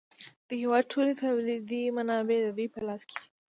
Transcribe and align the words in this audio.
د 0.47 0.49
هېواد 0.61 0.83
ټولې 0.91 1.11
تولیدي 1.21 1.81
منابع 1.97 2.37
د 2.43 2.47
دوی 2.57 2.67
په 2.73 2.79
لاس 2.87 3.01
کې 3.09 3.15
دي 3.21 3.27